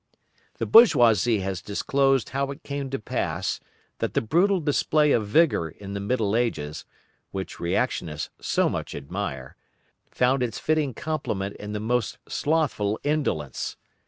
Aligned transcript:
The 0.57 0.65
bourgeoisie 0.65 1.41
has 1.41 1.61
disclosed 1.61 2.29
how 2.29 2.49
it 2.49 2.63
came 2.63 2.89
to 2.89 2.97
pass 2.97 3.59
that 3.99 4.15
the 4.15 4.21
brutal 4.21 4.59
display 4.59 5.11
of 5.11 5.27
vigour 5.27 5.69
in 5.69 5.93
the 5.93 5.99
Middle 5.99 6.35
Ages, 6.35 6.85
which 7.29 7.59
Reactionists 7.59 8.31
so 8.41 8.67
much 8.67 8.95
admire, 8.95 9.55
found 10.09 10.41
its 10.41 10.57
fitting 10.57 10.95
complement 10.95 11.55
in 11.57 11.73
the 11.73 11.79
most 11.79 12.17
slothful 12.27 12.99
indolence. 13.03 13.77